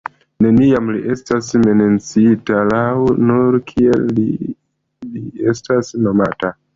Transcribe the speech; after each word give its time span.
Neniam 0.43 0.87
li 0.93 1.01
estas 1.15 1.49
menciita 1.81 2.63
laŭnome, 2.69 3.19
nur 3.31 3.57
kiel 3.73 4.07
“Li” 4.21 4.25
li 5.13 5.25
estas 5.53 5.93
nomata. 6.07 6.51